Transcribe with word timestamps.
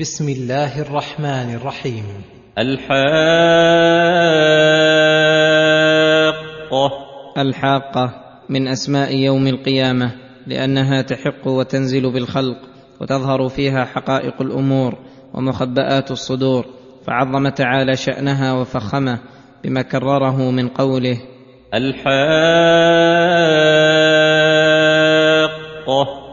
بسم 0.00 0.28
الله 0.28 0.80
الرحمن 0.82 1.54
الرحيم 1.54 2.04
الحاقة 2.58 3.00
الحاقه 7.38 8.12
من 8.48 8.68
اسماء 8.68 9.16
يوم 9.16 9.46
القيامه 9.46 10.12
لانها 10.46 11.02
تحق 11.02 11.46
وتنزل 11.46 12.12
بالخلق 12.12 12.56
وتظهر 13.00 13.48
فيها 13.48 13.84
حقائق 13.84 14.42
الأمور 14.42 14.98
ومخبات 15.34 16.10
الصدور 16.10 16.66
فعظم 17.06 17.48
تعالى 17.48 17.96
شانها 17.96 18.52
وفخمه 18.52 19.18
بما 19.64 19.82
كرره 19.82 20.50
من 20.50 20.68
قوله 20.68 21.18
الحاقة 21.74 22.10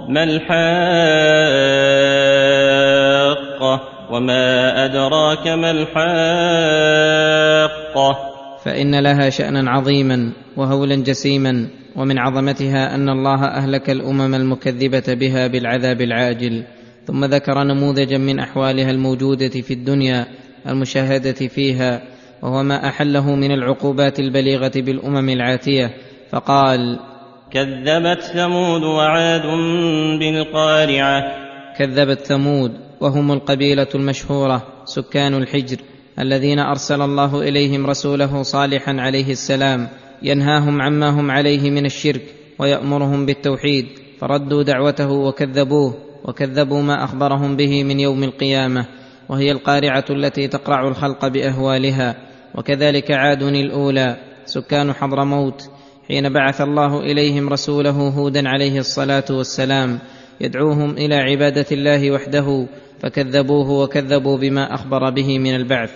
ما 0.10 0.24
الحاقة 0.24 1.87
وما 4.12 4.86
أدراك 4.86 5.48
ما 5.48 5.71
الحاقة 5.71 5.97
فان 8.66 9.00
لها 9.00 9.30
شانا 9.30 9.71
عظيما 9.71 10.32
وهولا 10.57 10.96
جسيما 10.96 11.68
ومن 11.96 12.20
عظمتها 12.20 12.96
ان 12.96 13.10
الله 13.10 13.46
اهلك 13.46 13.89
الامم 13.89 14.36
المكذبه 14.36 15.14
بها 15.14 15.47
بالعذاب 15.47 16.02
العاجل 16.02 16.64
ثم 17.06 17.25
ذكر 17.25 17.64
نموذجا 17.64 18.18
من 18.18 18.39
احوالها 18.39 18.92
الموجوده 18.92 19.50
في 19.50 19.74
الدنيا 19.74 20.25
المشاهده 20.68 21.47
فيها 21.47 22.02
وهو 22.42 22.64
ما 22.64 22.88
احله 22.88 23.36
من 23.36 23.52
العقوبات 23.52 24.19
البليغه 24.19 24.71
بالامم 24.75 25.30
العاتيه 25.30 25.94
فقال 26.32 27.00
كذبت 27.52 28.21
ثمود 28.21 28.83
وعاد 28.83 29.46
بالقارعة 30.19 31.24
كذبت 31.78 32.19
ثمود 32.19 32.86
وهم 33.02 33.31
القبيلة 33.31 33.88
المشهورة 33.95 34.67
سكان 34.86 35.33
الحجر 35.33 35.78
الذين 36.19 36.59
أرسل 36.59 37.02
الله 37.02 37.42
إليهم 37.42 37.88
رسوله 37.88 38.44
صالحا 38.44 38.95
عليه 38.99 39.31
السلام 39.31 39.88
ينهاهم 40.22 40.81
عما 40.81 41.09
هم 41.09 41.31
عليه 41.31 41.72
من 41.72 41.85
الشرك 41.85 42.22
ويأمرهم 42.59 43.25
بالتوحيد 43.25 43.85
فردوا 44.19 44.63
دعوته 44.63 45.11
وكذبوه 45.11 45.94
وكذبوا 46.25 46.81
ما 46.81 47.03
أخبرهم 47.03 47.55
به 47.55 47.83
من 47.83 47.99
يوم 47.99 48.23
القيامة 48.23 48.85
وهي 49.29 49.52
القارعة 49.52 50.05
التي 50.09 50.47
تقرع 50.47 50.88
الخلق 50.88 51.27
بأهوالها 51.27 52.16
وكذلك 52.55 53.11
عاد 53.11 53.44
الأولى 53.44 54.17
سكان 54.45 54.94
حضرموت 54.94 55.69
حين 56.07 56.33
بعث 56.33 56.61
الله 56.61 57.00
إليهم 57.00 57.50
رسوله 57.50 58.09
هودا 58.09 58.50
عليه 58.50 58.79
الصلاة 58.79 59.25
والسلام 59.29 60.00
يدعوهم 60.41 60.91
إلى 60.91 61.16
عبادة 61.16 61.66
الله 61.71 62.11
وحده 62.11 62.67
فكذبوه 62.99 63.71
وكذبوا 63.71 64.38
بما 64.38 64.73
أخبر 64.73 65.09
به 65.09 65.39
من 65.39 65.55
البعث 65.55 65.91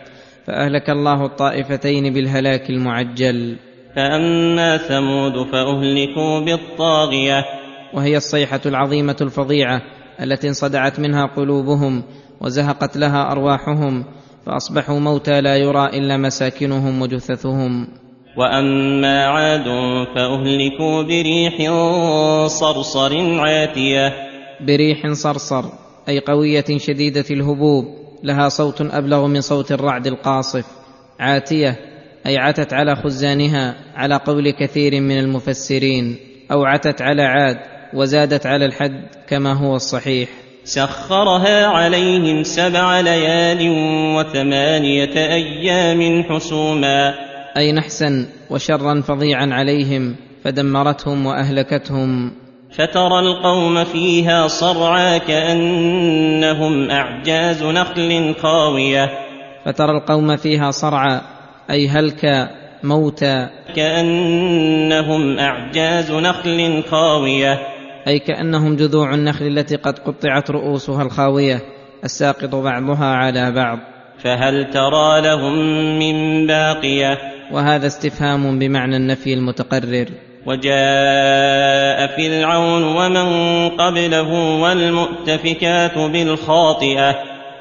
فأهلك 0.47 0.89
الله 0.89 1.25
الطائفتين 1.25 2.13
بالهلاك 2.13 2.69
المعجل. 2.69 3.55
فأما 3.95 4.77
ثمود 4.77 5.47
فأهلكوا 5.51 6.39
بالطاغية. 6.39 7.45
وهي 7.93 8.17
الصيحة 8.17 8.61
العظيمة 8.65 9.15
الفظيعة 9.21 9.81
التي 10.21 10.47
انصدعت 10.47 10.99
منها 10.99 11.25
قلوبهم 11.25 12.03
وزهقت 12.41 12.97
لها 12.97 13.31
أرواحهم 13.31 14.05
فأصبحوا 14.45 14.99
موتى 14.99 15.41
لا 15.41 15.57
يرى 15.57 15.85
إلا 15.85 16.17
مساكنهم 16.17 17.01
وجثثهم. 17.01 17.87
وأما 18.37 19.25
عاد 19.25 19.65
فأهلكوا 20.15 21.03
بريح 21.03 21.71
صرصر 22.47 23.39
عاتية. 23.39 24.30
بريح 24.67 25.11
صرصر 25.11 25.65
أي 26.09 26.19
قوية 26.19 26.65
شديدة 26.77 27.25
الهبوب 27.31 27.85
لها 28.23 28.49
صوت 28.49 28.81
أبلغ 28.81 29.27
من 29.27 29.41
صوت 29.41 29.71
الرعد 29.71 30.07
القاصف. 30.07 30.65
عاتية 31.19 31.75
أي 32.25 32.37
عتت 32.37 32.73
على 32.73 32.95
خزانها 32.95 33.75
على 33.95 34.15
قول 34.15 34.49
كثير 34.49 35.01
من 35.01 35.19
المفسرين. 35.19 36.15
أو 36.51 36.65
عتت 36.65 37.01
على 37.01 37.21
عاد 37.21 37.57
وزادت 37.93 38.45
على 38.45 38.65
الحد 38.65 39.03
كما 39.27 39.53
هو 39.53 39.75
الصحيح. 39.75 40.29
سخرها 40.63 41.65
عليهم 41.65 42.43
سبع 42.43 42.99
ليال 42.99 43.69
وثمانية 44.17 45.15
أيام 45.15 46.23
حسوما. 46.23 47.13
أي 47.57 47.71
نحسا 47.71 48.25
وشرا 48.49 49.01
فظيعا 49.01 49.47
عليهم 49.51 50.15
فدمرتهم 50.43 51.25
وأهلكتهم. 51.25 52.31
فترى 52.71 53.19
القوم 53.19 53.83
فيها 53.83 54.47
صرعى 54.47 55.19
كأنهم 55.19 56.91
أعجاز 56.91 57.63
نخل 57.63 58.35
خاوية. 58.41 59.09
فترى 59.65 59.91
القوم 59.91 60.35
فيها 60.35 60.71
صرعى 60.71 61.21
أي 61.69 61.87
هلكا 61.87 62.49
موتى. 62.83 63.47
كأنهم 63.75 65.39
أعجاز 65.39 66.11
نخل 66.11 66.83
خاوية. 66.91 67.59
أي 68.07 68.19
كأنهم 68.19 68.75
جذوع 68.75 69.13
النخل 69.13 69.47
التي 69.47 69.75
قد 69.75 69.99
قطعت 69.99 70.51
رؤوسها 70.51 71.03
الخاوية 71.03 71.59
الساقط 72.03 72.55
بعضها 72.55 73.05
على 73.05 73.51
بعض. 73.51 73.79
فهل 74.23 74.69
ترى 74.69 75.21
لهم 75.21 75.55
من 75.99 76.47
باقية؟ 76.47 77.17
وهذا 77.51 77.87
استفهام 77.87 78.59
بمعنى 78.59 78.97
النفي 78.97 79.33
المتقرر. 79.33 80.30
وجاء 80.45 82.07
فرعون 82.17 82.83
ومن 82.83 83.69
قبله 83.69 84.61
والمؤتفكات 84.61 85.97
بالخاطئة. 85.97 87.15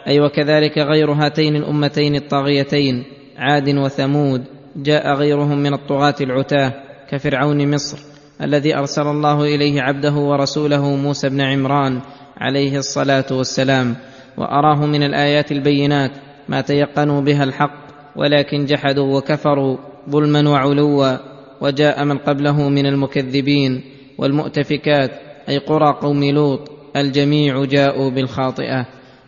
أي 0.08 0.20
وكذلك 0.20 0.78
غير 0.78 1.12
هاتين 1.12 1.56
الأمتين 1.56 2.16
الطاغيتين 2.16 3.04
عاد 3.38 3.68
وثمود 3.68 4.44
جاء 4.76 5.14
غيرهم 5.14 5.58
من 5.58 5.74
الطغاة 5.74 6.14
العتاة 6.20 6.72
كفرعون 7.10 7.74
مصر 7.74 7.98
الذي 8.42 8.76
أرسل 8.76 9.02
الله 9.02 9.44
إليه 9.44 9.82
عبده 9.82 10.12
ورسوله 10.12 10.96
موسى 10.96 11.28
بن 11.28 11.40
عمران 11.40 12.00
عليه 12.38 12.78
الصلاة 12.78 13.26
والسلام 13.30 13.96
وأراه 14.36 14.86
من 14.86 15.02
الآيات 15.02 15.52
البينات 15.52 16.10
ما 16.48 16.60
تيقنوا 16.60 17.20
بها 17.20 17.44
الحق 17.44 17.80
ولكن 18.16 18.64
جحدوا 18.64 19.18
وكفروا 19.18 19.76
ظلما 20.10 20.50
وعلوا. 20.50 21.29
وجاء 21.60 22.04
من 22.04 22.18
قبله 22.18 22.68
من 22.68 22.86
المكذبين 22.86 23.82
والمؤتفكات 24.18 25.10
أي 25.48 25.58
قرى 25.58 25.92
قوم 26.02 26.24
لوط 26.24 26.70
الجميع 26.96 27.64
جاءوا 27.64 28.10
بالخاطئة 28.10 28.86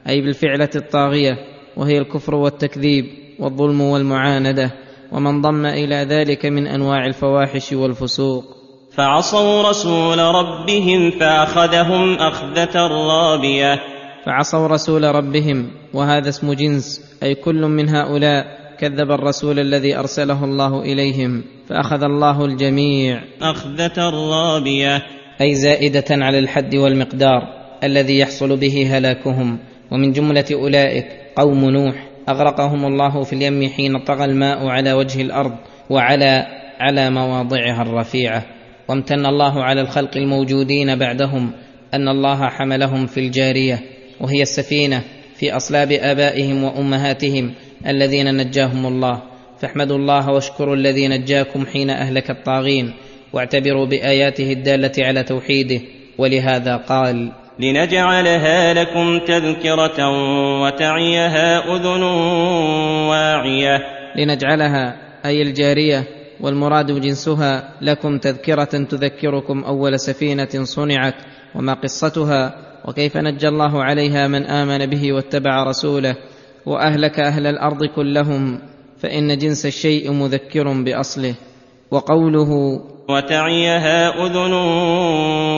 أي 0.09 0.20
بالفعلة 0.20 0.69
الطاغية 0.76 1.38
وهي 1.76 1.98
الكفر 1.98 2.34
والتكذيب 2.34 3.06
والظلم 3.38 3.81
والمعاندة 3.81 4.71
ومن 5.12 5.42
ضم 5.42 5.66
إلى 5.66 5.97
ذلك 5.97 6.47
من 6.47 6.66
أنواع 6.66 7.06
الفواحش 7.06 7.72
والفسوق. 7.72 8.44
فعصوا 8.97 9.69
رسول 9.69 10.19
ربهم 10.19 11.10
فأخذهم 11.10 12.15
أخذة 12.15 12.87
رابية. 12.87 13.81
فعصوا 14.26 14.66
رسول 14.66 15.04
ربهم 15.04 15.71
وهذا 15.94 16.28
اسم 16.28 16.53
جنس 16.53 17.00
أي 17.22 17.34
كل 17.34 17.60
من 17.60 17.88
هؤلاء 17.88 18.62
كذب 18.82 19.10
الرسول 19.10 19.59
الذي 19.59 19.97
أرسله 19.97 20.44
الله 20.44 20.82
إليهم 20.82 21.44
فأخذ 21.69 22.03
الله 22.03 22.44
الجميع. 22.44 23.22
أخذة 23.43 24.10
رابية. 24.10 25.03
أي 25.41 25.54
زائدة 25.54 26.04
على 26.10 26.38
الحد 26.38 26.75
والمقدار 26.75 27.42
الذي 27.84 28.19
يحصل 28.19 28.56
به 28.56 28.97
هلاكهم. 28.97 29.59
ومن 29.91 30.12
جملة 30.12 30.44
أولئك 30.53 31.06
قوم 31.37 31.71
نوح 31.71 31.94
أغرقهم 32.28 32.84
الله 32.84 33.22
في 33.22 33.32
اليم 33.32 33.69
حين 33.69 33.98
طغى 33.98 34.25
الماء 34.25 34.66
على 34.66 34.92
وجه 34.92 35.22
الأرض 35.22 35.56
وعلى 35.91 36.47
على 36.81 37.10
مواضعها 37.10 37.82
الرفيعة. 37.82 38.47
وامتن 38.88 39.26
الله 39.26 39.62
على 39.62 39.81
الخلق 39.81 40.16
الموجودين 40.16 40.98
بعدهم 40.98 41.53
أن 41.94 42.09
الله 42.09 42.48
حملهم 42.48 43.06
في 43.06 43.21
الجارية 43.21 43.82
وهي 44.21 44.42
السفينة 44.42 45.03
في 45.37 45.56
أصلاب 45.56 45.92
آبائهم 45.92 46.65
وأمهاتهم 46.65 47.54
الذين 47.87 48.37
نجاهم 48.37 48.87
الله. 48.87 49.23
فاحمدوا 49.61 49.97
الله 49.97 50.31
واشكروا 50.31 50.77
الذي 50.77 51.09
نجاكم 51.09 51.67
حين 51.67 51.91
أهلك 51.91 52.31
الطاغين 52.31 52.93
واعتبروا 53.33 53.87
بآياته 53.87 54.53
الدالة 54.53 54.93
على 54.99 55.23
توحيده 55.23 55.81
ولهذا 56.19 56.77
قال 56.77 57.33
لنجعلها 57.59 58.75
لكم 58.75 59.19
تذكرة 59.19 60.09
وتعيها 60.63 61.75
أذن 61.77 62.03
واعية. 63.09 63.79
لنجعلها 64.17 64.97
أي 65.27 65.43
الجارية 65.43 66.05
والمراد 66.41 67.01
جنسها 67.01 67.69
لكم 67.81 68.19
تذكرة 68.19 68.65
تذكركم 68.65 69.65
أول 69.65 70.01
سفينة 70.01 70.65
صنعت 70.65 71.15
وما 71.55 71.75
قصتها 71.75 72.55
وكيف 72.84 73.17
نجى 73.17 73.49
الله 73.49 73.83
عليها 73.84 74.29
من 74.29 74.45
آمن 74.45 74.87
به 74.87 75.13
واتبع 75.13 75.63
رسوله. 75.63 76.17
وأهلك 76.66 77.20
أهل 77.20 77.47
الأرض 77.47 77.84
كلهم 77.84 78.59
فإن 78.98 79.38
جنس 79.38 79.66
الشيء 79.66 80.12
مذكر 80.12 80.82
بأصله. 80.82 81.34
وقوله 81.91 82.80
وتعيها 83.09 84.09
أذن 84.26 84.53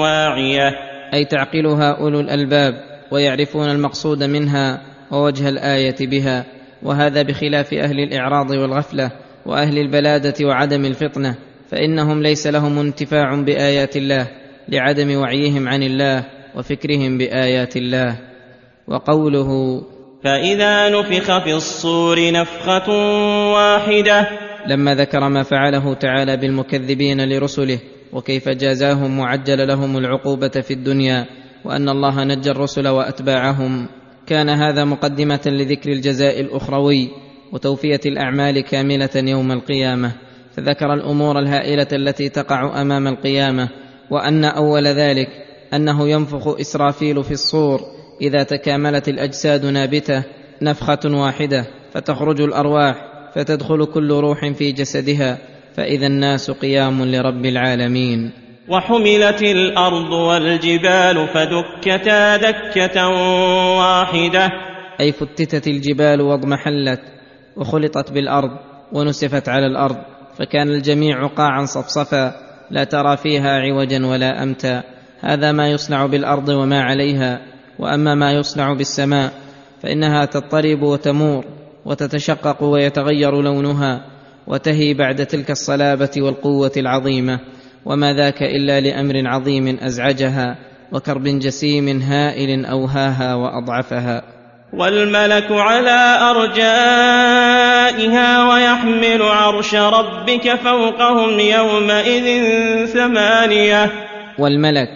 واعية. 0.01 0.71
أي 1.15 1.25
تعقلها 1.25 1.91
أولو 1.91 2.21
الألباب 2.21 2.75
ويعرفون 3.13 3.71
المقصود 3.71 4.23
منها 4.23 4.81
ووجه 5.13 5.49
الآية 5.49 5.97
بها. 6.01 6.45
وهذا 6.83 7.23
بخلاف 7.23 7.75
أهل 7.75 8.01
الإعراض 8.01 8.51
والغفلة 8.51 9.11
وأهل 9.47 9.79
البلادة 9.79 10.47
وعدم 10.47 10.85
الفطنة 10.85 11.35
فإنهم 11.71 12.23
ليس 12.23 12.47
لهم 12.47 12.79
انتفاع 12.79 13.35
بآيات 13.35 13.97
الله 13.97 14.29
لعدم 14.69 15.17
وعيهم 15.17 15.69
عن 15.69 15.83
الله 15.83 16.25
وفكرهم 16.57 17.19
بآيات 17.19 17.77
الله. 17.77 18.19
وقوله 18.89 19.83
فإذا 20.25 20.89
نفخ 20.89 21.45
في 21.45 21.55
الصور 21.55 22.33
نفخة 22.33 22.91
واحدة. 23.53 24.29
لما 24.67 24.95
ذكر 24.95 25.29
ما 25.29 25.43
فعله 25.43 25.95
تعالى 25.95 26.37
بالمكذبين 26.37 27.29
لرسله 27.29 27.79
وكيف 28.13 28.49
جازاهم 28.49 29.19
وعجل 29.19 29.69
لهم 29.69 29.97
العقوبة 29.97 30.49
في 30.49 30.71
الدنيا 30.71 31.27
وأن 31.65 31.89
الله 31.89 32.25
نجى 32.25 32.51
الرسل 32.51 32.89
وأتباعهم. 32.89 33.89
كان 34.27 34.49
هذا 34.49 34.85
مقدمة 34.85 35.41
لذكر 35.47 35.93
الجزاء 35.93 36.41
الأخروي 36.41 37.09
وتوفية 37.53 38.01
الأعمال 38.07 38.61
كاملة 38.61 39.11
يوم 39.15 39.53
القيامة. 39.53 40.13
فذكر 40.57 40.95
الأمور 40.95 41.39
الهائلة 41.39 41.89
التي 41.93 42.29
تقع 42.29 42.81
أمام 42.83 43.09
القيامة 43.09 43.69
وأن 44.11 44.45
أول 44.45 44.87
ذلك 44.87 45.29
أنه 45.75 46.09
ينفخ 46.09 46.61
إسرافيل 46.61 47.25
في 47.25 47.33
الصور. 47.33 47.94
إذا 48.21 48.43
تكاملت 48.43 49.09
الأجساد 49.09 49.67
نابتة 49.67 50.25
نفخة 50.63 51.01
واحدة 51.05 51.67
فتخرج 51.93 52.41
الأرواح 52.41 52.95
فتدخل 53.35 53.85
كل 53.85 54.11
روح 54.13 54.53
في 54.53 54.73
جسدها 54.73 55.39
فإذا 55.77 56.07
الناس 56.07 56.51
قيام 56.51 57.05
لرب 57.05 57.47
العالمين. 57.47 58.31
وحملت 58.69 59.43
الأرض 59.43 60.13
والجبال 60.13 61.29
فدكتا 61.29 62.37
دكة 62.37 63.09
واحدة. 63.79 64.51
أي 65.01 65.13
فتتت 65.13 65.67
الجبال 65.67 66.21
واضمحلت 66.21 67.01
وخلطت 67.57 68.13
بالأرض 68.13 68.51
ونسفت 68.93 69.49
على 69.49 69.67
الأرض 69.67 69.97
فكان 70.39 70.69
الجميع 70.69 71.27
قاعا 71.27 71.65
صفصفا 71.65 72.35
لا 72.71 72.85
ترى 72.85 73.17
فيها 73.17 73.51
عوجا 73.51 74.07
ولا 74.07 74.43
أمتا. 74.43 74.83
هذا 75.21 75.53
ما 75.53 75.71
يصنع 75.71 76.07
بالأرض 76.07 76.49
وما 76.49 76.83
عليها. 76.83 77.54
وأما 77.79 78.15
ما 78.15 78.33
يصنع 78.33 78.73
بالسماء 78.73 79.33
فإنها 79.83 80.25
تضطرب 80.25 80.83
وتمور 80.83 81.45
وتتشقق 81.85 82.63
ويتغير 82.63 83.43
لونها 83.43 84.05
وتهي 84.47 84.95
بعد 84.95 85.27
تلك 85.27 85.51
الصلابة 85.51 86.11
والقوة 86.17 86.73
العظيمة 86.77 87.41
وما 87.85 88.15
ذاك 88.15 88.43
إلا 88.43 88.81
لأمر 88.81 89.23
عظيم 89.27 89.79
أزعجها 89.81 90.57
وكرب 90.93 91.25
جسيم 91.25 92.03
هائل 92.03 92.65
أوهاها 92.67 93.35
وأضعفها. 93.35 94.23
والملك 94.73 95.51
على 95.51 96.19
أرجائها 96.31 97.29
ويحمل 98.53 99.23
عرش 99.23 99.75
ربك 99.75 100.55
فوقهم 100.55 101.41
يومئذ 101.41 102.27
ثمانية. 102.87 103.91
والملك 104.39 104.89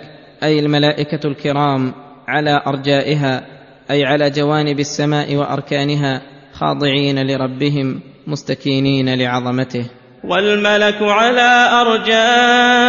أي 0.42 0.58
الملائكة 0.60 1.26
الكرام 1.28 1.92
على 2.28 2.62
أرجائها 2.66 3.46
أي 3.90 4.04
على 4.04 4.30
جوانب 4.30 4.80
السماء 4.80 5.36
وأركانها 5.36 6.22
خاضعين 6.52 7.26
لربهم 7.26 8.00
مستكينين 8.26 9.14
لعظمته. 9.14 9.90
والملك 10.24 11.02
على 11.02 11.68
أرجائها 11.80 12.84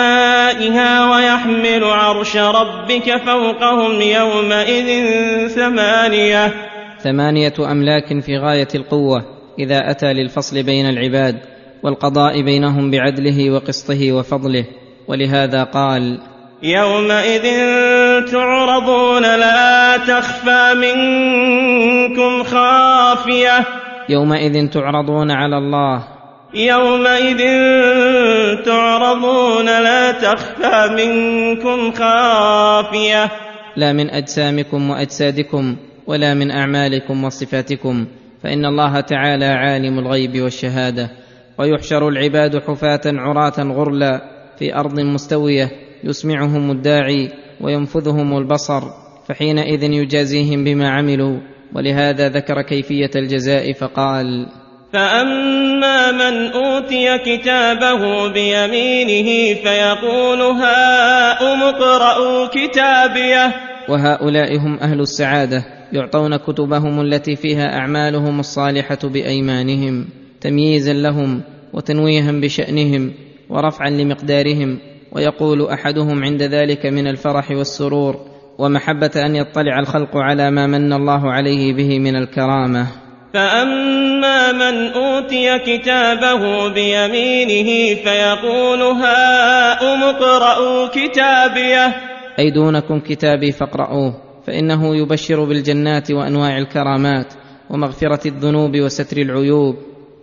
ويحمل 1.15 1.83
عرش 1.83 2.37
ربك 2.37 3.17
فوقهم 3.25 4.01
يومئذ 4.01 5.07
ثمانية. 5.47 6.53
ثمانية 6.99 7.53
أملاك 7.59 8.19
في 8.19 8.37
غاية 8.37 8.67
القوة 8.75 9.25
إذا 9.59 9.91
أتى 9.91 10.13
للفصل 10.13 10.63
بين 10.63 10.89
العباد 10.89 11.39
والقضاء 11.83 12.41
بينهم 12.41 12.91
بعدله 12.91 13.51
وقسطه 13.51 14.11
وفضله. 14.11 14.65
ولهذا 15.07 15.63
قال 15.63 16.19
يومئذ 16.63 17.43
تعرضون 18.31 19.21
لا 19.21 19.97
تخفى 19.97 20.73
منكم 20.75 22.43
خافية. 22.43 23.65
يومئذ 24.09 24.69
تعرضون 24.69 25.31
على 25.31 25.57
الله. 25.57 26.03
يومئذ 26.53 27.41
تعرضون 28.65 29.65
لا 29.65 30.11
تخفى 30.11 30.89
منكم 30.97 31.91
خافية. 31.91 33.31
لا 33.75 33.93
من 33.93 34.09
أجسامكم 34.09 34.89
وأجسادكم 34.89 35.75
ولا 36.07 36.33
من 36.33 36.51
أعمالكم 36.51 37.23
وصفاتكم. 37.23 38.05
فإن 38.43 38.65
الله 38.65 38.99
تعالى 38.99 39.45
عالم 39.45 39.99
الغيب 39.99 40.41
والشهادة 40.41 41.09
ويحشر 41.57 42.07
العباد 42.07 42.61
حفاة 42.67 43.01
عراة 43.05 43.53
غرلا 43.59 44.21
في 44.59 44.75
أرض 44.75 44.99
مستوية. 44.99 45.88
يسمعهم 46.03 46.71
الداعي 46.71 47.31
وينفذهم 47.61 48.37
البصر 48.37 48.83
فحينئذ 49.27 49.83
يجازيهم 49.83 50.63
بما 50.63 50.89
عملوا 50.89 51.39
ولهذا 51.75 52.29
ذكر 52.29 52.61
كيفية 52.61 53.11
الجزاء 53.15 53.73
فقال 53.73 54.45
فأما 54.93 56.11
من 56.11 56.51
أوتي 56.51 57.17
كتابه 57.17 58.27
بيمينه 58.27 59.53
فيقول 59.53 60.41
هاؤم 60.41 61.63
اقرءوا 61.63 62.47
كتابيه. 62.47 63.55
وهؤلاء 63.89 64.57
هم 64.57 64.77
أهل 64.81 64.99
السعادة 64.99 65.65
يعطون 65.93 66.37
كتبهم 66.37 67.01
التي 67.01 67.35
فيها 67.35 67.77
أعمالهم 67.77 68.39
الصالحة 68.39 68.99
بأيمانهم 69.03 70.05
تمييزا 70.41 70.93
لهم 70.93 71.41
وتنويها 71.73 72.31
بشأنهم 72.31 73.13
ورفعا 73.49 73.89
لمقدارهم. 73.89 74.79
ويقول 75.11 75.67
أحدهم 75.67 76.23
عند 76.23 76.43
ذلك 76.43 76.85
من 76.85 77.07
الفرح 77.07 77.51
والسرور 77.51 78.15
ومحبة 78.57 79.11
أن 79.15 79.35
يطلع 79.35 79.79
الخلق 79.79 80.17
على 80.17 80.51
ما 80.51 80.67
من 80.67 80.93
الله 80.93 81.31
عليه 81.31 81.73
به 81.73 81.99
من 81.99 82.15
الكرامة. 82.15 82.87
فأما 83.33 84.51
من 84.51 84.87
أوتي 84.87 85.59
كتابه 85.59 86.73
بيمينه 86.73 87.95
فيقول 87.95 88.81
هاؤم 88.81 90.03
اقرءوا 90.03 90.87
كتابيه. 90.87 91.95
أي 92.39 92.51
دونكم 92.51 92.99
كتابي 92.99 93.51
فاقرؤوه 93.51 94.13
فإنه 94.47 94.95
يبشر 94.95 95.43
بالجنات 95.43 96.11
وأنواع 96.11 96.57
الكرامات 96.57 97.33
ومغفرة 97.69 98.27
الذنوب 98.27 98.79
وستر 98.79 99.17
العيوب 99.17 99.75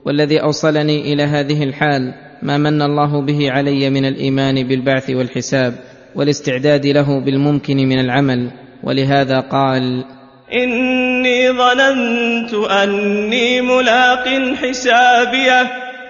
والذي 0.04 0.42
أوصلني 0.42 1.12
إلى 1.12 1.22
هذه 1.22 1.62
الحال. 1.64 2.25
ما 2.42 2.58
من 2.58 2.82
الله 2.82 3.22
به 3.22 3.50
علي 3.50 3.90
من 3.90 4.04
الإيمان 4.04 4.68
بالبعث 4.68 5.10
والحساب 5.10 5.74
والاستعداد 6.14 6.86
له 6.86 7.20
بالممكن 7.20 7.76
من 7.76 7.98
العمل 7.98 8.50
ولهذا 8.82 9.40
قال 9.40 10.04
إني 10.52 11.50
ظننت 11.50 12.54
أني 12.54 13.60
ملاق 13.60 14.28
حسابيه. 14.54 15.60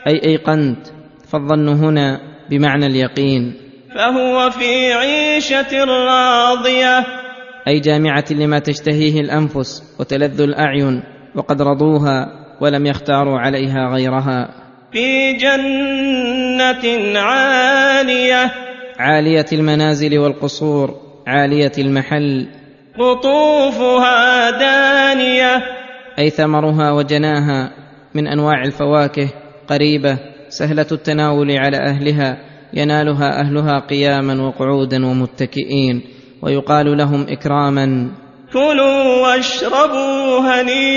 أي 0.06 0.21
أيقنت 0.25 0.87
فالظن 1.33 1.68
هنا 1.68 2.21
بمعنى 2.50 2.87
اليقين. 2.87 3.54
فهو 3.95 4.50
في 4.50 4.92
عيشة 4.92 5.85
راضية. 5.85 7.04
أي 7.68 7.80
جامعة 7.80 8.25
لما 8.30 8.59
تشتهيه 8.59 9.21
الأنفس 9.21 9.97
وتلذ 10.00 10.40
الأعين 10.40 11.02
وقد 11.35 11.62
رضوها 11.62 12.26
ولم 12.61 12.87
يختاروا 12.87 13.38
عليها 13.38 13.88
غيرها. 13.95 14.66
في 14.93 15.33
جنة 15.33 17.19
عالية. 17.19 18.52
عالية 18.99 19.47
المنازل 19.52 20.19
والقصور 20.19 20.95
عالية 21.26 21.73
المحل. 21.78 22.47
قطوفها 22.99 24.50
دانية. 24.50 25.62
أي 26.19 26.31
ثمرها 26.31 26.93
وجناها 26.93 27.73
من 28.14 28.26
أنواع 28.26 28.62
الفواكه 28.62 29.28
قريبة 29.69 30.19
سهلة 30.49 30.87
التناول 30.93 31.50
على 31.50 31.76
أهلها 31.76 32.38
ينالها 32.75 33.40
أهلها 33.40 33.78
قياما 33.78 34.43
وقعودا 34.43 35.07
ومتكئين 35.07 36.02
ويقال 36.43 36.97
لهم 36.97 37.26
إكراما. 37.28 38.11
كلوا 38.52 39.23
واشربوا 39.23 40.40
هنيئا. 40.40 40.97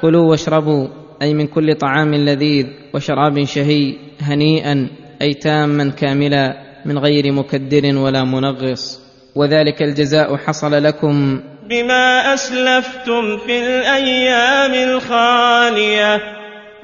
كلوا 0.00 0.30
واشربوا. 0.30 1.03
أي 1.24 1.34
من 1.34 1.46
كل 1.46 1.74
طعام 1.74 2.14
لذيذ 2.14 2.66
وشراب 2.94 3.44
شهي 3.44 3.94
هنيئا 4.20 4.88
أي 5.22 5.34
تاما 5.34 5.90
كاملا 5.90 6.56
من 6.84 6.98
غير 6.98 7.32
مكدر 7.32 7.96
ولا 7.96 8.24
منغص. 8.24 9.00
وذلك 9.34 9.82
الجزاء 9.82 10.36
حصل 10.36 10.84
لكم 10.84 11.40
بما 11.70 12.34
أسلفتم 12.34 13.36
في 13.46 13.58
الأيام 13.58 14.74
الخالية. 14.88 16.20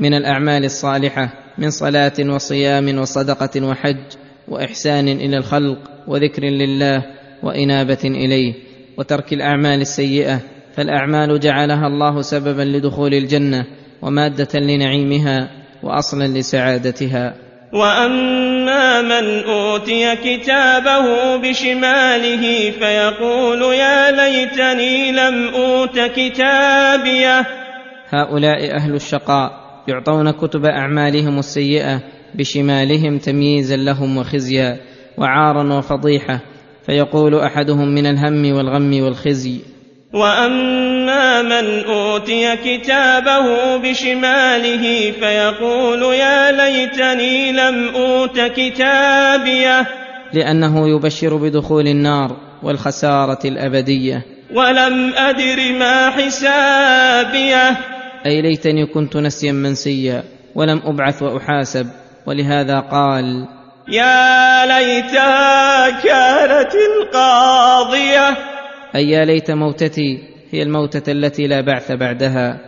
من 0.00 0.14
الأعمال 0.14 0.64
الصالحة 0.64 1.28
من 1.58 1.70
صلاة 1.70 2.12
وصيام 2.20 2.98
وصدقة 2.98 3.66
وحج 3.66 4.06
وإحسان 4.48 5.08
إلى 5.08 5.36
الخلق 5.36 5.78
وذكر 6.08 6.42
لله 6.44 7.02
وإنابة 7.42 8.04
إليه 8.04 8.54
وترك 8.98 9.32
الأعمال 9.32 9.80
السيئة. 9.80 10.40
فالأعمال 10.76 11.40
جعلها 11.40 11.86
الله 11.86 12.22
سببا 12.22 12.62
لدخول 12.62 13.14
الجنة. 13.14 13.64
ومادة 14.02 14.60
لنعيمها 14.60 15.50
وأصلا 15.82 16.38
لسعادتها. 16.38 17.34
وأما 17.72 19.02
من 19.02 19.44
أوتي 19.44 20.16
كتابه 20.16 21.36
بشماله 21.36 22.70
فيقول 22.70 23.74
يا 23.74 24.10
ليتني 24.10 25.12
لم 25.12 25.48
أوت 25.54 25.98
كتابيه. 25.98 27.46
هؤلاء 28.08 28.76
أهل 28.76 28.94
الشقاء 28.94 29.50
يعطون 29.88 30.30
كتب 30.30 30.64
أعمالهم 30.64 31.38
السيئة 31.38 32.00
بشمالهم 32.34 33.18
تمييزا 33.18 33.76
لهم 33.76 34.16
وخزيا 34.16 34.76
وعارا 35.18 35.72
وفضيحة. 35.78 36.40
فيقول 36.86 37.34
أحدهم 37.34 37.88
من 37.88 38.06
الهم 38.06 38.52
والغم 38.52 39.02
والخزي 39.02 39.60
واما 40.12 41.42
من 41.42 41.84
اوتي 41.84 42.56
كتابه 42.56 43.76
بشماله 43.76 45.12
فيقول 45.20 46.02
يا 46.14 46.52
ليتني 46.52 47.52
لم 47.52 47.88
اوت 47.94 48.40
كتابيه 48.40 49.86
لأنه 50.32 50.88
يبشر 50.88 51.36
بدخول 51.36 51.88
النار 51.88 52.36
والخساره 52.62 53.38
الابديه 53.44 54.26
ولم 54.54 55.14
ادر 55.16 55.72
ما 55.72 56.10
حسابيه 56.10 57.76
اي 58.26 58.42
ليتني 58.42 58.86
كنت 58.86 59.16
نسيا 59.16 59.52
منسيا 59.52 60.24
ولم 60.54 60.82
ابعث 60.84 61.22
واحاسب 61.22 61.86
ولهذا 62.26 62.80
قال 62.80 63.46
يا 63.88 64.66
ليتها 64.66 65.90
كانت 65.90 66.72
القاضيه 66.74 68.49
أي 68.94 69.10
يا 69.10 69.24
ليت 69.24 69.50
موتتي 69.50 70.18
هي 70.50 70.62
الموتة 70.62 71.12
التي 71.12 71.46
لا 71.46 71.60
بعث 71.60 71.92
بعدها. 71.92 72.60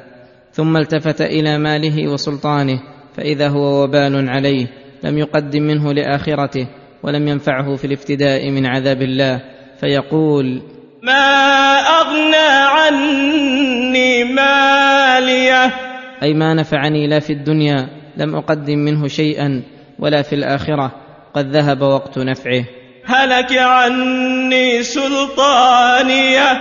ثم 0.52 0.76
التفت 0.76 1.21
إلى 1.21 1.59
ماله 1.59 2.09
وسلطانه 2.09 2.81
فإذا 3.17 3.49
هو 3.49 3.83
وبال 3.83 4.29
عليه 4.29 4.67
لم 5.05 5.19
يقدم 5.19 5.62
منه 5.62 5.93
لآخرته 5.93 6.67
ولم 7.02 7.29
ينفعه 7.29 7.76
في 7.76 7.85
الافتداء 7.85 8.50
من 8.50 8.67
عذاب 8.67 9.02
الله. 9.02 9.41
فيقول 9.81 10.62
ما 11.02 11.79
أغنى 11.79 12.49
عني 12.67 14.25
ماليه. 14.25 15.75
أي 16.23 16.35
ما 16.35 16.55
نفعني 16.55 17.07
لا 17.07 17.19
في 17.19 17.33
الدنيا 17.33 17.88
لم 18.17 18.37
أقدم 18.37 18.79
منه 18.79 19.07
شيئا 19.07 19.62
ولا 19.99 20.23
في 20.23 20.35
الآخرة. 20.35 20.93
قد 21.35 21.57
ذهب 21.57 21.83
وقت 21.83 22.19
نفعه. 22.19 22.64
هلك 23.04 23.52
عني 23.52 24.82
سلطانية. 24.82 26.52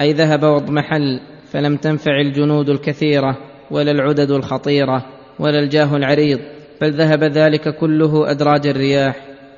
أي 0.00 0.12
ذهب 0.12 0.42
واضمحل 0.42 1.20
فلم 1.52 1.76
تنفع 1.76 2.20
الجنود 2.20 2.68
الكثيرة 2.68 3.36
ولا 3.70 3.90
العدد 3.90 4.30
الخطيرة 4.30 5.06
ولا 5.38 5.58
الجاه 5.58 5.96
العريض 5.96 6.38
بل 6.80 6.92
ذهب 6.92 7.24
ذلك 7.24 7.76
كله 7.76 8.30
أدراج 8.30 8.66
الرياح 8.66 9.16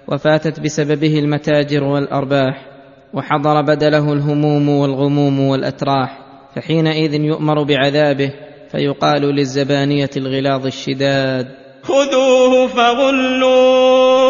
وفاتت 0.09 0.61
بسببه 0.61 1.19
المتاجر 1.19 1.85
والأرباح 1.85 2.67
وحضر 3.15 3.63
بدله 3.63 4.13
الهموم 4.13 4.69
والغموم 4.69 5.41
والأتراح 5.41 6.19
فحينئذ 6.57 7.15
يؤمر 7.15 7.63
بعذابه 7.63 8.33
فيقال 8.71 9.23
للزبانية 9.23 10.11
الغلاظ 10.17 10.67
الشداد. 10.67 11.49
خذوه 11.83 12.67
فغلوه. 12.67 14.21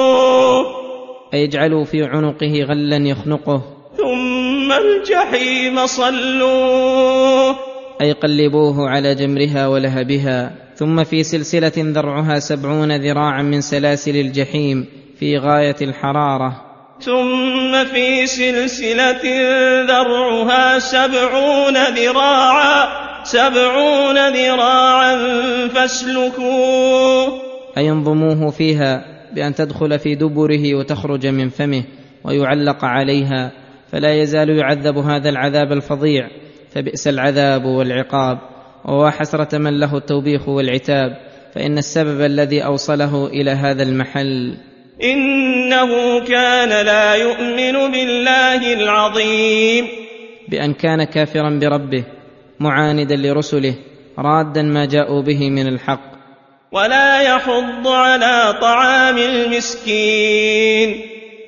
اي 1.35 1.45
اجعلوا 1.45 1.85
في 1.85 2.05
عنقه 2.05 2.65
غلا 2.69 2.97
يخنقه. 2.97 3.63
ثم 3.97 4.73
الجحيم 4.73 5.87
صلوه 5.87 7.57
أي 8.01 8.13
قلبوه 8.13 8.89
على 8.89 9.15
جمرها 9.15 9.69
ولهبها. 9.69 10.53
ثم 10.75 11.05
في 11.05 11.23
سلسلة 11.23 11.73
ذرعها 11.77 12.39
سبعون 12.39 12.97
ذراعا 12.97 13.43
من 13.43 13.61
سلاسل 13.61 14.17
الجحيم 14.17 14.87
في 15.19 15.39
غاية 15.39 15.77
الحرارة. 15.83 16.63
ثم 17.01 17.85
في 17.85 18.27
سلسلة 18.27 19.21
ذرعها 19.85 20.79
سبعون 20.79 21.77
ذراعا. 21.95 22.89
سبعون 23.25 24.29
ذراعا 24.29 25.17
فاسلكوه. 25.69 27.41
اي 27.79 27.91
انظموه 27.91 28.51
فيها. 28.51 29.20
بأن 29.35 29.55
تدخل 29.55 29.99
في 29.99 30.15
دبره 30.15 30.75
وتخرج 30.75 31.27
من 31.27 31.49
فمه 31.49 31.85
ويعلق 32.25 32.85
عليها 32.85 33.53
فلا 33.93 34.15
يزال 34.15 34.51
يعذب 34.51 34.99
هذا 34.99 35.29
العذاب 35.29 35.73
الفظيع 35.73 36.29
فبئس 36.71 37.09
العذاب 37.09 37.65
والعقاب. 37.65 38.39
وحسره 38.85 39.59
من 39.59 39.81
له 39.81 39.97
التوبيخ 39.97 40.49
والعتاب 40.49 41.17
فإن 41.55 41.79
السبب 41.79 42.21
الذي 42.21 42.65
أوصله 42.65 43.27
إلى 43.27 43.51
هذا 43.51 43.83
المحل. 43.83 44.57
إنه 45.03 46.21
كان 46.25 46.87
لا 46.87 47.15
يؤمن 47.15 47.93
بالله 47.93 48.73
العظيم. 48.73 49.85
بأن 50.49 50.73
كان 50.73 51.05
كافرا 51.05 51.59
بربه 51.59 52.05
معاندا 52.61 53.17
لرسله 53.17 53.75
رادا 54.19 54.63
ما 54.63 54.85
جاءوا 54.85 55.23
به 55.23 55.51
من 55.51 55.67
الحق. 55.67 56.10
ولا 56.73 57.23
يحض 57.23 57.89
على 57.89 58.59
طعام 58.61 59.19
المسكين. 59.19 60.95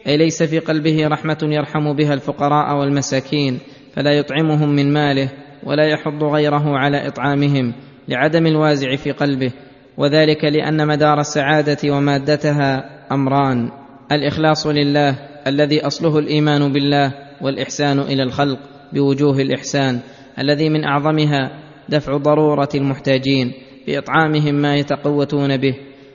أي 0.06 0.16
ليس 0.16 0.42
في 0.42 0.58
قلبه 0.58 1.06
رحمة 1.08 1.38
يرحم 1.42 1.92
بها 1.92 2.14
الفقراء 2.14 2.76
والمساكين 2.76 3.58
فلا 3.94 4.12
يطعمهم 4.12 4.68
من 4.68 4.92
ماله 4.92 5.28
ولا 5.64 5.86
يحض 5.86 6.24
غيره 6.24 6.78
على 6.78 7.08
إطعامهم 7.08 7.72
لعدم 8.08 8.46
الوازع 8.46 8.96
في 8.96 9.10
قلبه 9.10 9.52
وذلك 9.96 10.44
لأن 10.44 10.86
مدار 10.86 11.20
السعادة 11.20 11.94
ومادتها 11.96 12.90
أمران. 13.12 13.70
الإخلاص 14.12 14.66
لله 14.66 15.18
الذي 15.46 15.86
أصله 15.86 16.18
الإيمان 16.18 16.72
بالله 16.72 17.12
والإحسان 17.40 17.98
إلى 17.98 18.22
الخلق 18.22 18.58
بوجوه 18.92 19.40
الإحسان 19.40 20.00
الذي 20.38 20.68
من 20.68 20.84
أعظمها 20.84 21.50
دفع 21.88 22.16
ضرورة 22.16 22.68
المحتاجين. 22.74 23.52
بإطعامهم 23.86 24.54
ما 24.54 24.76
يتقوتون 24.76 25.56
به 25.56 25.74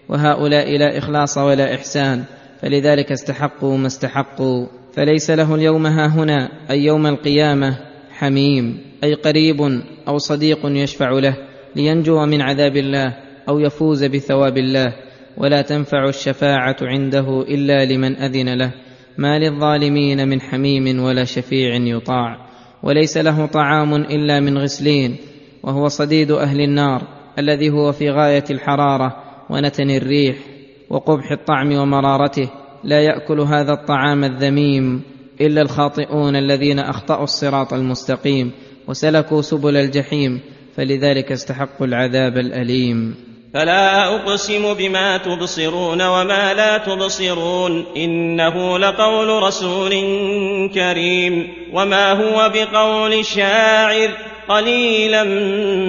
وهؤلاء 0.09 0.77
لا 0.77 0.97
إخلاص 0.97 1.37
ولا 1.37 1.75
إحسان 1.75 2.23
فلذلك 2.61 3.11
استحقوا 3.11 3.77
ما 3.77 3.87
استحقوا. 3.87 4.67
فليس 4.93 5.31
له 5.31 5.55
اليوم 5.55 5.85
ها 5.85 6.07
هنا 6.07 6.49
أي 6.71 6.83
يوم 6.83 7.07
القيامة 7.07 7.77
حميم 8.11 8.77
أي 9.03 9.13
قريب 9.13 9.81
أو 10.07 10.17
صديق 10.17 10.59
يشفع 10.65 11.09
له 11.09 11.35
لينجو 11.75 12.25
من 12.25 12.41
عذاب 12.41 12.77
الله 12.77 13.13
أو 13.49 13.59
يفوز 13.59 14.03
بثواب 14.03 14.57
الله. 14.57 14.93
ولا 15.37 15.61
تنفع 15.61 16.09
الشفاعة 16.09 16.75
عنده 16.81 17.41
إلا 17.41 17.85
لمن 17.85 18.15
أذن 18.15 18.57
له. 18.57 18.71
ما 19.17 19.39
للظالمين 19.39 20.27
من 20.27 20.41
حميم 20.41 20.99
ولا 20.99 21.23
شفيع 21.23 21.75
يطاع. 21.75 22.47
وليس 22.83 23.17
له 23.17 23.45
طعام 23.45 23.95
إلا 23.95 24.39
من 24.39 24.57
غسلين 24.57 25.15
وهو 25.63 25.87
صديد 25.87 26.31
أهل 26.31 26.61
النار. 26.61 27.16
الذي 27.39 27.69
هو 27.69 27.91
في 27.91 28.09
غاية 28.09 28.43
الحرارة 28.49 29.15
ونتن 29.49 29.89
الريح 29.89 30.37
وقبح 30.89 31.31
الطعم 31.31 31.71
ومرارته 31.75 32.49
لا 32.83 33.01
يأكل 33.01 33.39
هذا 33.39 33.73
الطعام 33.73 34.23
الذميم 34.23 35.01
إلا 35.41 35.61
الخاطئون 35.61 36.35
الذين 36.35 36.79
أخطأوا 36.79 37.23
الصراط 37.23 37.73
المستقيم 37.73 38.51
وسلكوا 38.87 39.41
سبل 39.41 39.77
الجحيم 39.77 40.39
فلذلك 40.75 41.31
استحقوا 41.31 41.87
العذاب 41.87 42.37
الأليم. 42.37 43.15
فلا 43.53 44.15
أقسم 44.15 44.73
بما 44.73 45.17
تبصرون 45.17 46.01
وما 46.01 46.53
لا 46.53 46.77
تبصرون 46.77 47.85
إنه 47.97 48.77
لقول 48.79 49.43
رسول 49.43 49.91
كريم 50.73 51.47
وما 51.73 52.11
هو 52.11 52.51
بقول 52.53 53.25
شاعر. 53.25 54.09
قليلا 54.49 55.23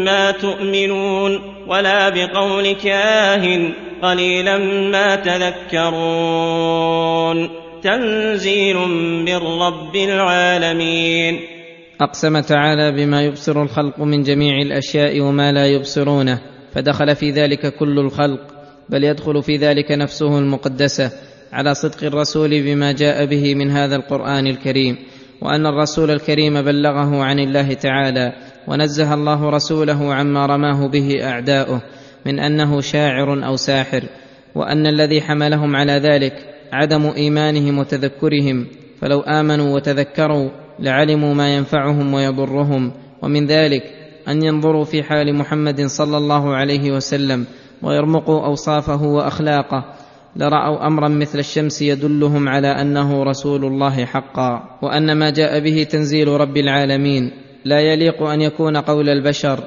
ما 0.05 0.31
تؤمنون 0.31 1.41
ولا 1.67 2.09
بقول 2.09 2.73
كاهن 2.73 3.73
قليلا 4.03 4.59
ما 4.91 5.17
تذكرون 5.17 6.59
تنزيل 7.83 8.77
من 9.27 9.37
رب 9.37 9.97
العالمين. 9.97 11.41
اقسم 12.01 12.41
تعالى 12.41 12.93
بما 12.93 13.23
يبصر 13.23 13.63
الخلق 13.63 14.01
من 14.01 14.23
جميع 14.23 14.63
الأشياء 14.63 15.21
وما 15.21 15.53
لا 15.53 15.67
يبصرونه 15.67 16.41
فدخل 16.75 17.17
في 17.17 17.31
ذلك 17.31 17.75
كل 17.75 17.99
الخلق 17.99 18.41
بل 18.89 19.05
يدخل 19.05 19.43
في 19.43 19.57
ذلك 19.57 19.93
نفسه 19.93 20.39
المقدسة 20.39 21.11
على 21.53 21.75
صدق 21.75 22.05
الرسول 22.05 22.63
بما 22.63 22.93
جاء 22.93 23.25
به 23.25 23.55
من 23.55 23.71
هذا 23.71 23.97
القرآن 23.97 24.47
الكريم 24.47 24.97
وأن 25.43 25.67
الرسول 25.67 26.11
الكريم 26.11 26.63
بلغه 26.63 27.23
عن 27.23 27.39
الله 27.39 27.75
تعالى 27.75 28.33
ونزه 28.69 29.15
الله 29.15 29.51
رسوله 29.51 30.15
عما 30.15 30.47
رماه 30.47 30.89
به 30.89 31.25
أعداؤه 31.25 31.81
من 32.27 32.41
أنه 32.41 32.81
شاعر 32.81 33.47
أو 33.47 33.57
ساحر 33.57 34.05
وأن 34.55 34.87
الذي 34.87 35.21
حملهم 35.21 35.77
على 35.77 35.93
ذلك 35.93 36.35
عدم 36.73 37.07
إيمانهم 37.17 37.79
وتذكرهم 37.79 38.67
فلو 39.01 39.21
آمنوا 39.21 39.75
وتذكروا 39.75 40.51
لعلموا 40.79 41.35
ما 41.35 41.55
ينفعهم 41.55 42.15
ويضرهم 42.15 42.93
ومن 43.23 43.47
ذلك 43.47 43.83
أن 44.29 44.43
ينظروا 44.43 44.85
في 44.85 45.03
حال 45.03 45.35
محمد 45.35 45.87
صلى 45.87 46.17
الله 46.17 46.55
عليه 46.57 46.93
وسلم 46.93 47.47
ويرمقوا 47.83 48.47
أوصافه 48.47 49.03
وأخلاقه 49.03 49.85
لرأوا 50.37 50.87
أمرا 50.87 51.09
مثل 51.09 51.39
الشمس 51.39 51.83
يدلهم 51.83 52.49
على 52.49 52.69
أنه 52.69 53.23
رسول 53.23 53.65
الله 53.65 54.05
حقا 54.05 54.79
وأن 54.83 55.19
ما 55.19 55.31
جاء 55.31 55.61
به 55.61 55.83
تنزيل 55.83 56.29
رب 56.29 56.57
العالمين 56.57 57.48
لا 57.65 57.81
يليق 57.81 58.23
أن 58.23 58.41
يكون 58.41 58.77
قول 58.77 59.09
البشر 59.09 59.61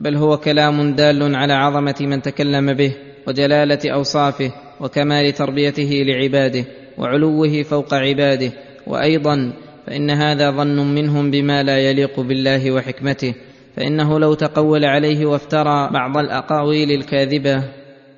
بل 0.00 0.16
هو 0.16 0.36
كلام 0.36 0.94
دال 0.94 1.36
على 1.36 1.52
عظمة 1.52 1.96
من 2.00 2.22
تكلم 2.22 2.72
به 2.72 2.92
وجلالة 3.26 3.78
أوصافه 3.92 4.52
وكمال 4.80 5.32
تربيته 5.32 6.04
لعباده 6.06 6.64
وعلوه 6.98 7.62
فوق 7.62 7.94
عباده. 7.94 8.52
وأيضا 8.86 9.52
فإن 9.86 10.10
هذا 10.10 10.50
ظن 10.50 10.94
منهم 10.94 11.30
بما 11.30 11.62
لا 11.62 11.78
يليق 11.78 12.20
بالله 12.20 12.70
وحكمته 12.70 13.34
فإنه 13.76 14.18
لو 14.18 14.34
تقول 14.34 14.84
عليه 14.84 15.26
وافترى 15.26 15.90
بعض 15.92 16.18
الأقاويل 16.18 16.90
الكاذبة. 16.90 17.62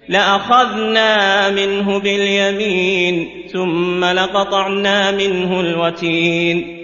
لأخذنا 0.09 1.51
منه 1.51 1.99
باليمين 2.01 3.29
ثم 3.53 4.05
لقطعنا 4.05 5.11
منه 5.11 5.61
الوتين. 5.61 6.78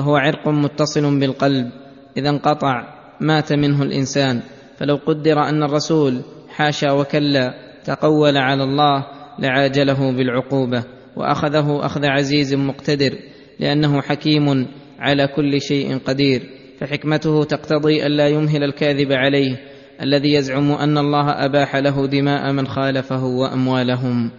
وهو 0.00 0.16
عرق 0.16 0.48
متصل 0.48 1.20
بالقلب. 1.20 1.70
إذا 2.16 2.30
انقطع 2.30 2.84
مات 3.20 3.52
منه 3.52 3.82
الإنسان. 3.82 4.40
فلو 4.78 4.96
قدر 5.06 5.42
أن 5.42 5.62
الرسول 5.62 6.20
حاشا 6.48 6.90
وكلا 6.90 7.54
تقول 7.84 8.36
على 8.36 8.64
الله 8.64 9.06
لعاجله 9.38 10.12
بالعقوبة 10.12 10.84
وأخذه 11.16 11.86
أخذ 11.86 12.04
عزيز 12.04 12.54
مقتدر 12.54 13.12
لأنه 13.60 14.00
حكيم 14.00 14.66
على 14.98 15.26
كل 15.26 15.60
شيء 15.60 15.98
قدير. 15.98 16.42
فحكمته 16.80 17.44
تقتضي 17.44 18.06
الا 18.06 18.28
يمهل 18.28 18.64
الكاذب 18.64 19.12
عليه 19.12 19.56
الذي 20.02 20.34
يزعم 20.34 20.72
أن 20.72 20.98
الله 20.98 21.30
أباح 21.30 21.76
له 21.76 22.06
دماء 22.06 22.52
من 22.52 22.66
خالفه 22.66 23.24
وأموالهم 23.24 24.30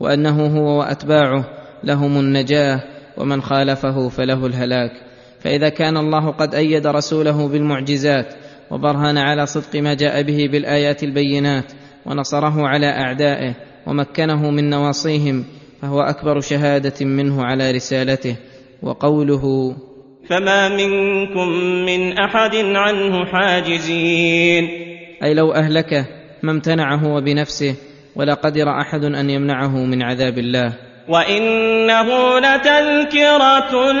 وأنه 0.00 0.46
هو 0.46 0.78
وأتباعه 0.78 1.44
لهم 1.84 2.20
النجاة 2.20 2.82
ومن 3.16 3.42
خالفه 3.42 4.08
فله 4.08 4.46
الهلاك. 4.46 5.05
فإذا 5.46 5.68
كان 5.68 5.96
الله 5.96 6.30
قد 6.30 6.54
أيد 6.54 6.86
رسوله 6.86 7.48
بالمعجزات 7.48 8.34
وبرهن 8.70 9.18
على 9.18 9.46
صدق 9.46 9.76
ما 9.76 9.94
جاء 9.94 10.22
به 10.22 10.48
بالآيات 10.52 11.02
البينات 11.02 11.72
ونصره 12.06 12.66
على 12.66 12.86
أعدائه 12.86 13.54
ومكنه 13.86 14.50
من 14.50 14.70
نواصيهم 14.70 15.44
فهو 15.82 16.00
أكبر 16.00 16.40
شهادة 16.40 17.06
منه 17.06 17.44
على 17.44 17.70
رسالته 17.70 18.36
وقوله 18.82 19.76
فما 20.28 20.68
منكم 20.68 21.48
من 21.86 22.18
أحد 22.18 22.54
عنه 22.56 23.24
حاجزين. 23.24 24.68
أي 25.22 25.34
لو 25.34 25.52
أهلكه 25.52 26.06
ما 26.42 26.52
امتنعه 26.52 27.14
وبنفسه 27.14 27.74
ولا 28.16 28.34
قدر 28.34 28.70
أحد 28.80 29.04
أن 29.04 29.30
يمنعه 29.30 29.84
من 29.84 30.02
عذاب 30.02 30.38
الله. 30.38 30.85
وانه 31.08 32.38
لتذكره 32.38 33.92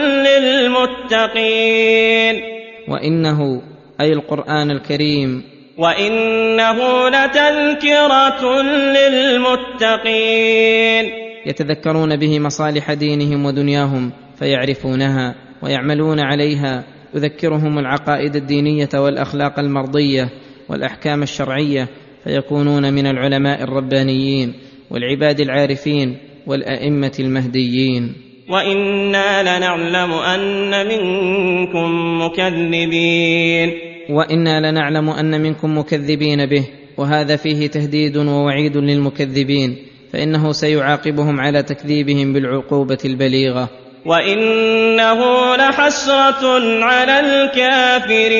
للمتقين 1.06 2.42
وانه 2.88 3.62
أي 4.00 4.12
القرآن 4.12 4.70
الكريم. 4.70 5.42
وانه 5.78 7.08
لتذكره 7.08 8.62
للمتقين 8.96 11.04
يتذكرون 11.46 12.16
به 12.16 12.40
مصالح 12.40 12.92
دينهم 12.92 13.46
ودنياهم 13.46 14.12
فيعرفونها 14.38 15.34
ويعملون 15.62 16.20
عليها. 16.20 16.84
يذكرهم 17.14 17.78
العقائد 17.78 18.36
الدينيه 18.36 18.88
والاخلاق 18.94 19.58
المرضيه 19.58 20.28
والاحكام 20.68 21.22
الشرعيه 21.22 21.88
فيكونون 22.24 22.92
من 22.92 23.06
العلماء 23.06 23.62
الربانيين 23.62 24.54
والعباد 24.90 25.40
العارفين. 25.40 26.16
والأئمة 26.46 27.12
المهديين. 27.20 28.12
وإنا 28.50 29.42
لنعلم 29.42 30.12
أن 30.12 30.86
منكم 30.86 32.20
مكذبين. 32.22 33.72
وإنا 34.10 34.70
لنعلم 34.70 35.10
أن 35.10 35.40
منكم 35.40 35.78
مكذبين 35.78 36.46
به. 36.46 36.64
وهذا 36.98 37.36
فيه 37.36 37.66
تهديد 37.66 38.16
ووعيد 38.16 38.76
للمكذبين. 38.76 39.76
فإنه 40.12 40.52
سيعاقبهم 40.52 41.40
على 41.40 41.62
تكذيبهم 41.62 42.32
بالعقوبة 42.32 42.98
البليغة. 43.04 43.70
وإنه 44.06 45.20
لحسرة 45.56 46.60
على 46.84 47.20
الكافرين. 47.20 48.36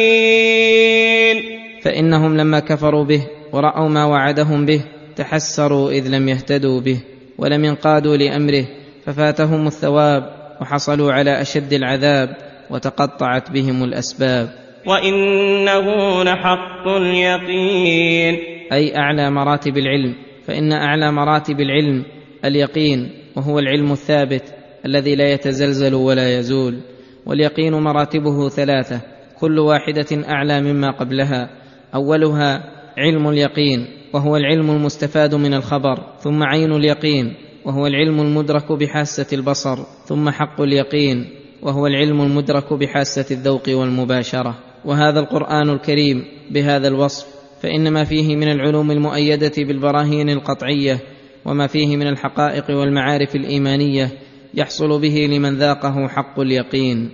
فإنهم 1.82 2.36
لما 2.36 2.58
كفروا 2.58 3.04
به 3.04 3.26
ورأوا 3.52 3.88
ما 3.88 4.04
وعدهم 4.04 4.66
به 4.66 4.80
تحسروا 5.16 5.90
إذ 5.90 6.08
لم 6.08 6.28
يهتدوا 6.28 6.80
به. 6.80 7.15
ولم 7.38 7.64
ينقادوا 7.64 8.16
لأمره 8.16 8.64
ففاتهم 9.04 9.66
الثواب 9.66 10.22
وحصلوا 10.60 11.12
على 11.12 11.40
أشد 11.40 11.72
العذاب 11.72 12.36
وتقطعت 12.70 13.50
بهم 13.50 13.84
الأسباب. 13.84 14.48
وإنه 14.86 16.22
لحق 16.24 16.88
اليقين. 16.88 18.38
أي 18.72 18.96
أعلى 18.96 19.30
مراتب 19.30 19.76
العلم 19.76 20.14
فإن 20.46 20.72
أعلى 20.72 21.12
مراتب 21.12 21.60
العلم 21.60 22.04
اليقين 22.44 23.10
وهو 23.36 23.58
العلم 23.58 23.92
الثابت 23.92 24.54
الذي 24.86 25.14
لا 25.14 25.32
يتزلزل 25.32 25.94
ولا 25.94 26.38
يزول. 26.38 26.80
واليقين 27.26 27.72
مراتبه 27.72 28.48
ثلاثة 28.48 29.00
كل 29.40 29.58
واحدة 29.58 30.28
أعلى 30.28 30.60
مما 30.60 30.90
قبلها. 30.90 31.50
أولها 31.94 32.62
علم 32.98 33.28
اليقين 33.28 33.95
وهو 34.12 34.36
العلم 34.36 34.70
المستفاد 34.70 35.34
من 35.34 35.54
الخبر 35.54 35.98
ثم 36.20 36.42
عين 36.42 36.72
اليقين 36.72 37.34
وهو 37.64 37.86
العلم 37.86 38.20
المدرك 38.20 38.72
بحاسة 38.72 39.26
البصر 39.32 39.78
ثم 40.06 40.30
حق 40.30 40.60
اليقين 40.60 41.26
وهو 41.62 41.86
العلم 41.86 42.20
المدرك 42.20 42.72
بحاسة 42.72 43.26
الذوق 43.30 43.68
والمباشرة. 43.68 44.54
وهذا 44.84 45.20
القرآن 45.20 45.70
الكريم 45.70 46.24
بهذا 46.50 46.88
الوصف 46.88 47.26
فإن 47.62 47.92
ما 47.92 48.04
فيه 48.04 48.36
من 48.36 48.48
العلوم 48.48 48.90
المؤيدة 48.90 49.52
بالبراهين 49.58 50.30
القطعية 50.30 50.98
وما 51.44 51.66
فيه 51.66 51.96
من 51.96 52.06
الحقائق 52.06 52.70
والمعارف 52.70 53.36
الإيمانية 53.36 54.12
يحصل 54.54 55.00
به 55.00 55.28
لمن 55.30 55.54
ذاقه 55.54 56.08
حق 56.08 56.40
اليقين. 56.40 57.10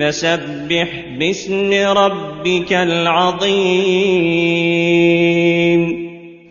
فسبح 0.00 1.04
باسم 1.18 1.70
ربك 1.72 2.72
العظيم. 2.72 3.56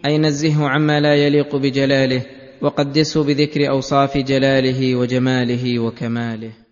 أي 0.06 0.18
نزهه 0.18 0.68
عما 0.68 1.00
لا 1.00 1.16
يليق 1.16 1.56
بجلاله 1.56 2.22
وقدسه 2.62 3.24
بذكر 3.24 3.70
أوصاف 3.70 4.18
جلاله 4.18 4.96
وجماله 4.96 5.80
وكماله. 5.80 6.65